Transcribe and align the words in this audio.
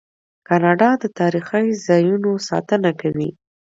کاناډا 0.47 0.89
د 1.01 1.03
تاریخي 1.19 1.65
ځایونو 1.87 2.31
ساتنه 2.49 2.91
کوي. 3.01 3.29